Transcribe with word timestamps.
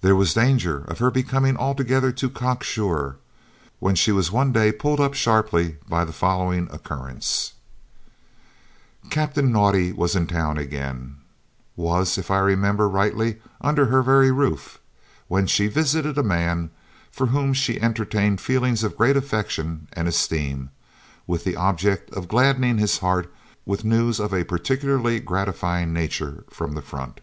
There 0.00 0.16
was 0.16 0.32
danger 0.32 0.78
of 0.86 0.98
her 1.00 1.10
becoming 1.10 1.58
altogether 1.58 2.10
too 2.10 2.30
"cocksure," 2.30 3.16
when 3.80 3.94
she 3.94 4.10
was 4.10 4.32
one 4.32 4.50
day 4.50 4.72
pulled 4.72 4.98
up 4.98 5.12
sharply 5.12 5.76
by 5.86 6.06
the 6.06 6.12
following 6.14 6.70
occurrence: 6.72 7.52
Captain 9.10 9.52
Naudé 9.52 9.94
was 9.94 10.16
in 10.16 10.26
town 10.26 10.56
again, 10.56 11.16
was, 11.76 12.16
if 12.16 12.30
I 12.30 12.38
remember 12.38 12.88
rightly, 12.88 13.42
under 13.60 13.84
her 13.88 14.00
very 14.00 14.30
roof, 14.30 14.78
when 15.28 15.46
she 15.46 15.66
visited 15.66 16.16
a 16.16 16.22
man 16.22 16.70
for 17.10 17.26
whom 17.26 17.52
she 17.52 17.78
entertained 17.78 18.40
feelings 18.40 18.82
of 18.82 18.96
great 18.96 19.18
affection 19.18 19.86
and 19.92 20.08
esteem, 20.08 20.70
with 21.26 21.44
the 21.44 21.56
object 21.56 22.10
of 22.14 22.26
gladdening 22.26 22.78
his 22.78 23.00
heart 23.00 23.30
with 23.66 23.84
news 23.84 24.18
of 24.18 24.32
a 24.32 24.46
particularly 24.46 25.20
gratifying 25.20 25.92
nature 25.92 26.44
from 26.48 26.72
the 26.72 26.80
front. 26.80 27.20